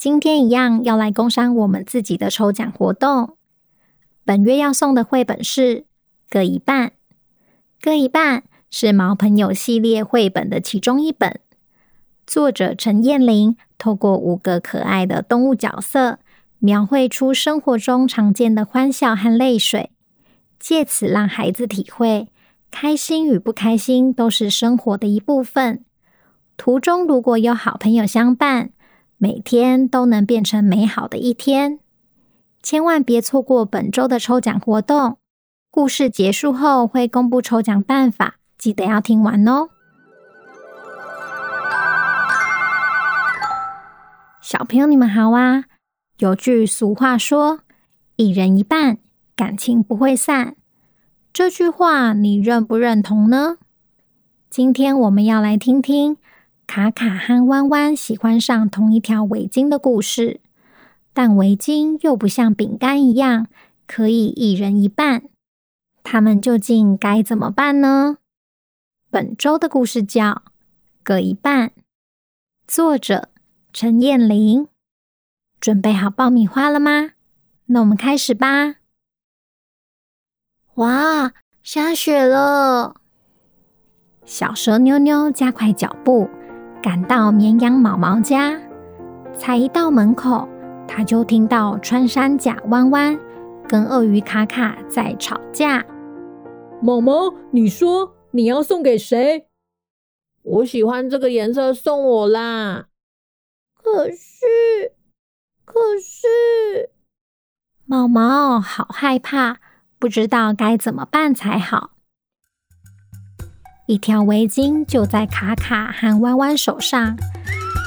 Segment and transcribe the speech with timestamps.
[0.00, 3.36] 今天一样要来工商我们自己的抽奖活动。
[4.24, 5.80] 本月要送的绘本是
[6.30, 6.88] 《各一半》，
[7.82, 8.38] 《各一半》
[8.70, 11.38] 是毛朋友系列绘本的其中一本。
[12.26, 16.18] 作者陈燕玲透过五个可爱的动物角色，
[16.60, 19.90] 描绘出生活中常见的欢笑和泪水，
[20.58, 22.28] 借此让孩子体会
[22.70, 25.84] 开心与不开心都是生活的一部分。
[26.56, 28.70] 途中如果有好朋友相伴，
[29.22, 31.78] 每天都能变成美好的一天，
[32.62, 35.18] 千万别错过本周的抽奖活动。
[35.70, 39.68] 故事结束后会公布抽奖办法，记得要听完哦。
[44.40, 45.64] 小朋友，你们好啊！
[46.16, 47.60] 有句俗话说
[48.16, 48.96] ：“一人一半，
[49.36, 50.56] 感情不会散。”
[51.34, 53.58] 这句话你认不认同呢？
[54.48, 56.16] 今天我们要来听听。
[56.72, 60.40] 卡卡和弯弯喜欢上同一条围巾的故事，
[61.12, 63.48] 但围巾又不像饼干一样
[63.88, 65.24] 可以一人一半，
[66.04, 68.18] 他们究竟该怎么办呢？
[69.10, 70.22] 本周的故事叫
[71.02, 71.70] 《各一半》，
[72.68, 73.30] 作者
[73.72, 74.68] 陈彦霖。
[75.58, 77.14] 准备好爆米花了吗？
[77.66, 78.76] 那我们开始吧。
[80.74, 81.32] 哇，
[81.64, 82.94] 下雪了！
[84.24, 86.30] 小蛇妞妞加快脚步。
[86.82, 88.58] 赶到绵羊毛毛家，
[89.34, 90.48] 才一到门口，
[90.88, 93.18] 他就听到穿山甲弯弯
[93.68, 95.84] 跟鳄鱼卡卡在吵架。
[96.80, 99.46] 毛毛，你说你要送给谁？
[100.42, 102.86] 我喜欢这个颜色，送我啦。
[103.74, 104.92] 可是，
[105.66, 106.90] 可是，
[107.84, 109.58] 毛毛好害怕，
[109.98, 111.90] 不知道该怎么办才好。
[113.90, 117.18] 一条围巾就在卡卡和弯弯手上，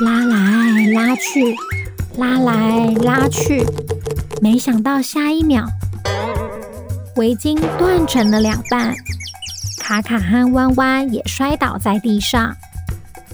[0.00, 1.56] 拉来拉去，
[2.18, 3.64] 拉来拉去。
[4.42, 5.66] 没想到下一秒，
[7.16, 8.94] 围巾断成了两半，
[9.80, 12.54] 卡卡和弯弯也摔倒在地上。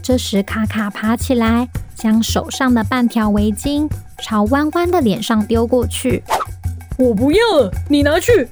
[0.01, 3.91] 这时，卡卡爬起来，将手上的半条围巾
[4.23, 6.23] 朝弯弯的脸上丢过去。
[6.97, 7.41] 我不要，
[7.89, 8.47] 你拿去。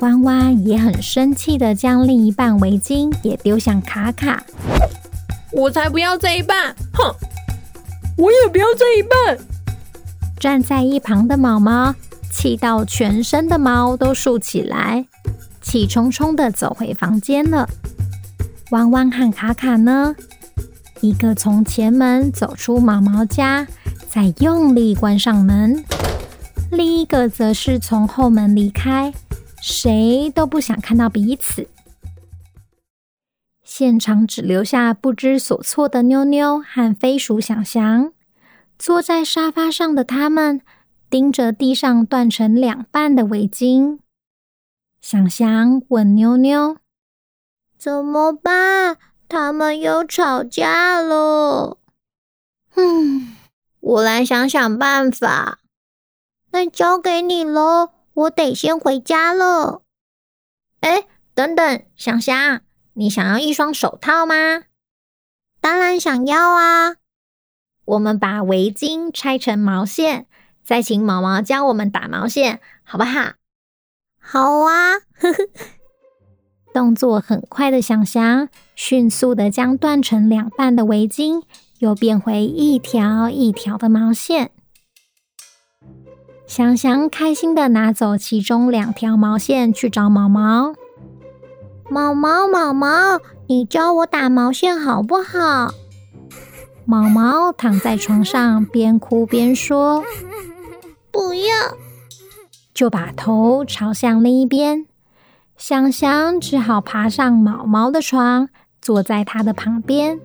[0.00, 4.42] 弯弯也很生气的将另一半围巾也丢向卡卡。
[5.52, 6.74] 我才不要这一半！
[6.94, 7.14] 哼，
[8.16, 9.38] 我也不要这一半！
[10.38, 11.94] 站在一旁的毛毛
[12.32, 15.04] 气到全身的毛都竖起来，
[15.60, 17.68] 气冲冲的走回房间了。
[18.70, 20.14] 弯弯和卡卡呢？
[21.02, 23.66] 一个从前门走出毛毛家，
[24.08, 25.82] 再用力关上门；
[26.70, 29.12] 另一个则是从后门离开。
[29.60, 31.68] 谁都不想看到彼此。
[33.62, 38.12] 现场只留下不知所措的妞妞和飞鼠祥祥。
[38.78, 40.62] 坐在沙发上的他们
[41.10, 43.98] 盯着地上断成两半的围巾。
[45.02, 46.78] 祥祥问妞妞
[47.76, 48.96] ：“怎么办？
[49.28, 51.76] 他们又吵架了。
[52.74, 53.36] ”“嗯，
[53.80, 55.58] 我来想想办法。
[56.52, 59.82] ”“那交给你喽。”我得先回家了。
[60.80, 62.60] 哎，等等，祥祥，
[62.94, 64.64] 你想要一双手套吗？
[65.60, 66.96] 当然想要啊！
[67.84, 70.26] 我们把围巾拆成毛线，
[70.64, 73.32] 再请毛毛教我们打毛线，好不好？
[74.18, 74.98] 好啊！
[75.14, 75.48] 呵呵。
[76.72, 81.42] 动作很快的祥祥，迅速的将断成两半的围巾，
[81.78, 84.52] 又变回一条一条的毛线。
[86.50, 90.74] 祥祥开心的拿走其中两条毛线去找毛毛。
[91.88, 95.72] 毛毛，毛毛，你教我打毛线好不好？
[96.84, 100.02] 毛毛躺在床上，边哭边说
[101.12, 101.54] ：“不要！”
[102.74, 104.86] 就把头朝向另一边。
[105.56, 108.48] 香香只好爬上毛毛的床，
[108.82, 110.18] 坐在他的旁边，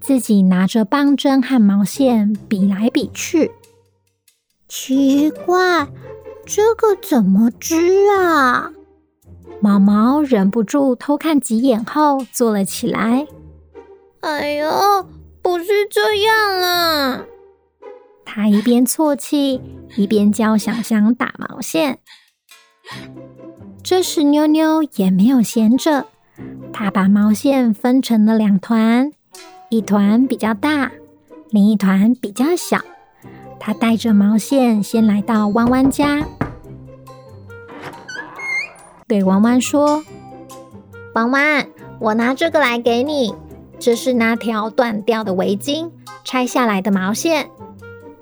[0.00, 3.52] 自己拿着棒针和毛线比来比去。
[4.70, 5.88] 奇怪，
[6.46, 8.70] 这个怎么织啊？
[9.60, 13.26] 毛毛忍不住偷看几眼后，坐了起来。
[14.20, 14.70] 哎呦，
[15.42, 17.24] 不是这样啦！
[18.24, 19.60] 他一边啜泣，
[19.96, 21.98] 一边教小香打毛线。
[23.82, 26.06] 这时妞妞也没有闲着，
[26.72, 29.10] 她把毛线分成了两团，
[29.68, 30.92] 一团比较大，
[31.50, 32.78] 另一团比较小。
[33.60, 36.26] 她带着毛线先来到弯弯家。
[39.06, 40.02] 对弯弯说
[41.14, 41.66] ：“弯弯，
[42.00, 43.34] 我拿这个来给你，
[43.78, 45.90] 这是那条断掉的围巾
[46.24, 47.50] 拆下来的毛线。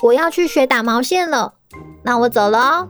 [0.00, 1.54] 我要去学打毛线了，
[2.02, 2.88] 那我走了哦。”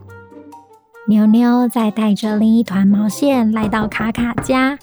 [1.09, 4.79] 妞妞再带着另一团毛线来到卡卡家，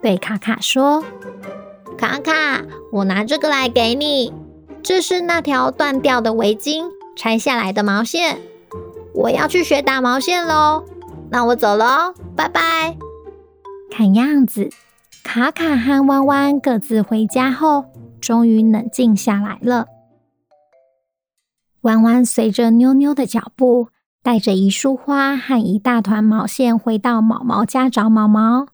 [0.00, 1.04] 对卡卡说
[1.98, 4.32] ：“卡卡，我拿这个来给你，
[4.82, 6.84] 这是那条断掉的围巾
[7.16, 8.40] 拆下来的毛线。”
[9.14, 10.84] 我要去学打毛线喽，
[11.30, 12.96] 那我走喽，拜拜。
[13.90, 14.70] 看样子，
[15.22, 17.84] 卡卡和弯弯各自回家后，
[18.22, 19.86] 终于冷静下来了。
[21.82, 23.88] 弯弯随着妞妞的脚步，
[24.22, 28.68] 带着一束花和一大团毛线回到毛毛家找毛毛。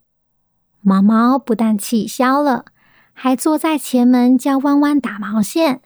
[0.81, 2.66] 毛毛不但气消了，
[3.12, 5.81] 还坐在前门教弯弯打毛线。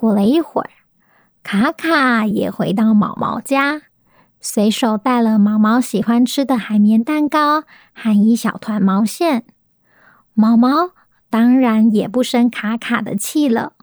[0.00, 0.70] 过了一会儿。
[1.42, 3.82] 卡卡也回到毛毛家，
[4.40, 9.44] 随手带了毛毛喜欢吃的海绵蛋糕和一小团毛线。
[10.32, 10.92] 毛毛
[11.28, 13.74] 当然也不生卡卡的气了。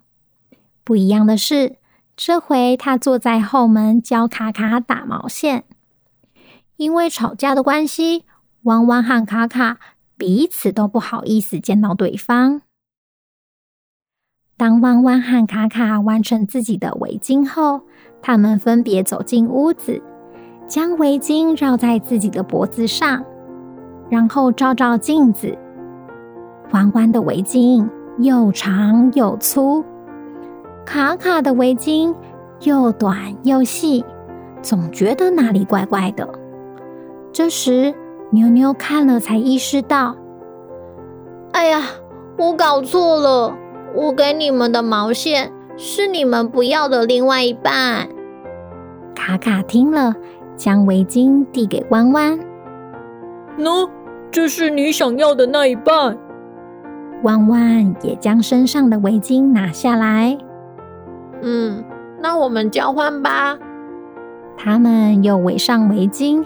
[0.84, 1.76] 不一样的是，
[2.16, 5.66] 这回他坐在后门教卡卡打毛线。
[6.78, 8.26] 因为吵架的关系，
[8.64, 9.78] 弯弯和卡卡
[10.18, 12.62] 彼此都不好意思见到对方。
[14.60, 17.82] 当弯弯和卡卡完成自己的围巾后，
[18.24, 20.02] 他们分别走进屋子，
[20.68, 23.24] 将围巾绕在自己的脖子上，
[24.10, 25.56] 然后照照镜子。
[26.72, 27.88] 弯弯的围巾
[28.18, 29.86] 又长又粗，
[30.84, 32.16] 卡卡的围巾
[32.62, 34.04] 又短又细，
[34.64, 36.28] 总觉得哪里怪怪的。
[37.32, 37.94] 这时，
[38.32, 40.16] 妞妞看了才意识到
[41.54, 41.84] ：“哎呀，
[42.40, 43.56] 我搞错了。”
[43.98, 48.08] 我给你们的毛线是你们不要的另外一半。
[49.16, 50.14] 卡卡听了，
[50.56, 52.40] 将围巾递给弯弯。
[53.58, 53.90] 喏，
[54.30, 56.16] 这是你想要的那一半。
[57.24, 60.38] 弯弯也将身上的围巾拿下来。
[61.42, 61.84] 嗯，
[62.22, 63.58] 那我们交换吧。
[64.56, 66.46] 他们又围上围巾，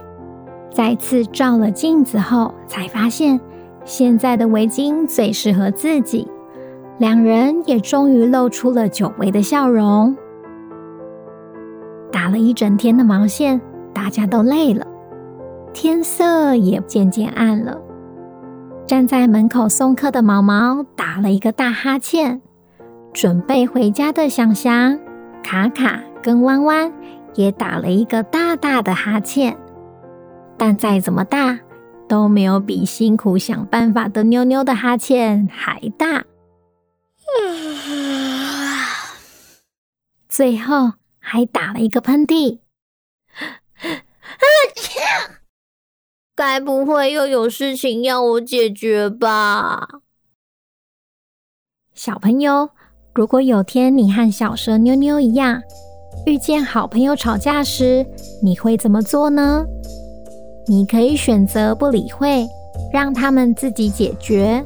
[0.69, 3.41] 再次照了镜子后，才发现
[3.83, 6.25] 现在的围巾最适合自己。
[7.01, 10.15] 两人也终于露出了久违的笑容。
[12.11, 13.59] 打了一整天的毛线，
[13.91, 14.85] 大家都累了，
[15.73, 17.75] 天色也渐渐暗了。
[18.85, 22.39] 站在门口送客的毛毛打了一个大哈欠，
[23.11, 24.99] 准备回家的香香、
[25.41, 26.93] 卡卡跟弯弯
[27.33, 29.57] 也打了一个大大的哈欠，
[30.55, 31.57] 但再怎么大，
[32.07, 36.25] 都没有比辛苦想办法的妞妞的哈欠还大。
[40.31, 42.59] 最后还打了一个喷嚏，
[46.33, 49.85] 该不会又有事情要我解决吧？
[51.93, 52.69] 小朋友，
[53.13, 55.61] 如果有天你和小蛇妞妞一样，
[56.25, 58.05] 遇见好朋友吵架时，
[58.41, 59.65] 你会怎么做呢？
[60.65, 62.47] 你可以选择不理会，
[62.93, 64.65] 让他们自己解决。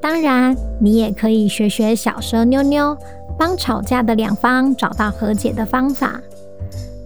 [0.00, 2.96] 当然，你也可以学学小蛇妞妞，
[3.38, 6.20] 帮吵架的两方找到和解的方法。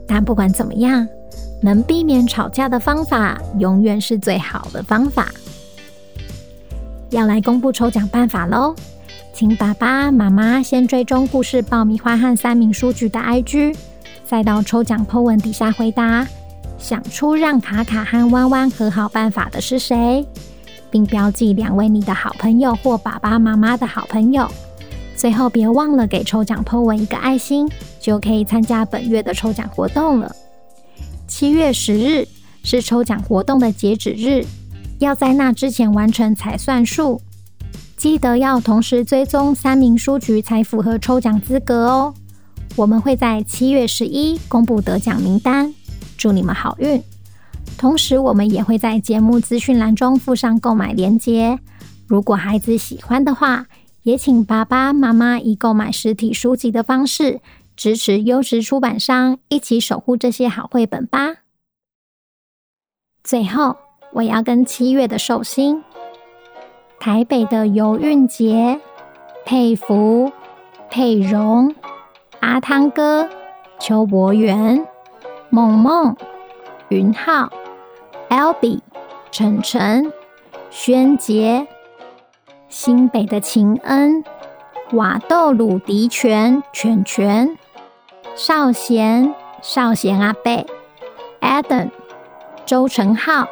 [0.06, 1.06] 但不管怎么样，
[1.62, 5.28] 能避免吵架的方法，永远是最好的方法。
[7.10, 8.74] 要来公布抽奖办法喽！
[9.34, 13.76] 请爸爸妈妈先追踪故事爆米花和三明书局的 IG，
[14.24, 16.26] 再到抽奖 po 文底下回答，
[16.78, 20.26] 想出让卡卡和弯弯和好办法的是谁？
[20.90, 24.46] 并标记两位你的好朋友或爸爸妈妈的好朋友，
[25.22, 30.34] 最后别忘了给抽奖 po 文一个爱心，就可以参加本月的抽奖活动了。
[31.28, 32.26] 七月十日
[32.64, 34.44] 是抽奖活动的截止日，
[34.98, 37.22] 要在那之前完成才算数。
[37.96, 42.12] 记得要同时追踪三名书局才符合抽奖资格哦。
[42.74, 45.72] 我们会在七月十一公布得奖名单，
[46.18, 47.00] 祝你们好运。
[47.78, 51.60] 同时，我们也会在节目资讯栏中附上购买链接。
[52.08, 53.64] 如果孩子喜欢的话，
[54.02, 57.40] 也请爸爸妈妈以购买实体书籍的方式
[57.76, 61.36] 支持优质出版商，一起守护这些好绘本吧。
[63.22, 63.76] 最后，
[64.12, 65.82] 我要跟七月的寿星。
[66.98, 68.80] 台北的游韵杰、
[69.44, 70.30] 佩服、
[70.90, 71.74] 佩蓉、
[72.40, 73.28] 阿汤哥、
[73.80, 74.86] 邱博元、
[75.50, 76.16] 梦梦、
[76.88, 77.52] 云浩、
[78.28, 78.80] Albi、
[79.30, 80.12] 晨晨、
[80.70, 81.66] 轩杰、
[82.72, 84.24] 新北的秦恩、
[84.92, 87.58] 瓦豆鲁迪泉、全全、
[88.34, 90.66] 少贤、少贤阿贝、
[91.42, 91.90] Adam、
[92.64, 93.46] 周成浩、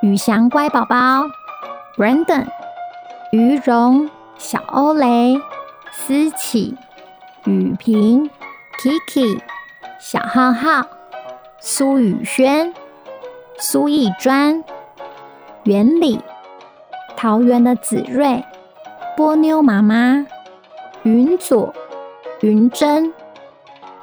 [0.00, 1.26] 宇翔乖宝宝、
[1.98, 2.46] Brandon。
[3.30, 5.38] 于蓉、小欧蕾、
[5.92, 6.74] 思琪、
[7.44, 8.30] 雨萍、
[8.78, 9.38] Kiki、
[9.98, 10.86] 小浩浩、
[11.60, 12.72] 苏宇轩、
[13.58, 14.64] 苏艺专、
[15.64, 16.18] 原理、
[17.22, 18.42] 桃园的子睿、
[19.14, 20.26] 波妞妈妈、
[21.02, 21.70] 云佐、
[22.40, 23.12] 云珍、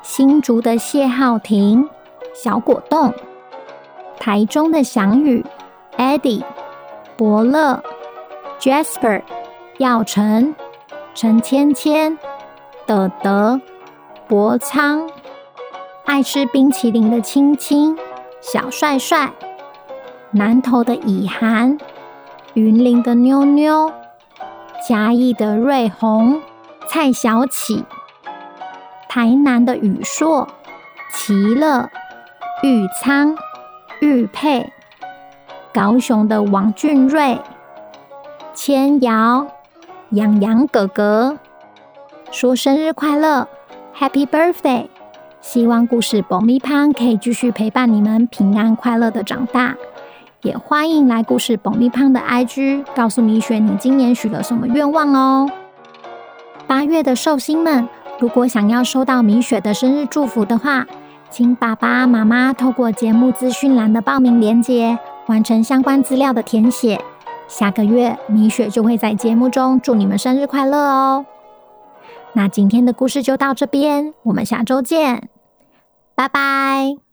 [0.04, 1.90] 新竹的谢浩庭、
[2.32, 3.12] 小果冻、
[4.20, 5.44] 台中的翔宇、
[5.98, 6.44] Eddie、
[7.18, 7.82] 伯乐。
[8.60, 9.24] Jasper、
[9.80, 10.54] 耀成、
[11.16, 12.20] 陈芊芊、
[12.86, 13.60] 德德、
[14.28, 15.10] 博昌，
[16.06, 17.98] 爱吃冰淇淋的青青、
[18.42, 19.32] 小帅帅，
[20.30, 21.80] 南投的以涵、
[22.58, 23.94] 云林的妞妞，
[24.90, 26.42] 嘉义的瑞红、
[26.88, 27.86] 蔡小启，
[29.08, 30.48] 台南的宇硕、
[31.14, 31.88] 齐乐、
[32.64, 33.38] 玉仓、
[34.02, 34.72] 玉佩，
[35.72, 37.40] 高雄的王俊瑞。
[38.56, 39.46] 千瑶、
[40.10, 41.38] 洋洋哥哥
[42.32, 43.48] 说生日快乐
[43.96, 44.88] ，Happy Birthday！
[45.42, 49.76] 希望故事爆米潘可以继续陪伴你们平安快乐的长大。
[50.44, 55.50] 也欢迎来故事爆米花的 IG，告诉米雪你今年许了什么愿望哦。
[56.68, 57.88] 八月的寿星们，
[58.20, 60.86] 如果想要收到米雪的生日祝福的话，
[61.30, 67.02] 请爸爸妈妈透过节目资讯栏的报名链接，完成相关资料的填写。
[67.48, 71.26] 下个月，米雪就会在节目中祝你们生日快乐哦。
[72.34, 75.30] 那今天的故事就到这边，我们下周见，
[76.14, 77.07] 拜拜。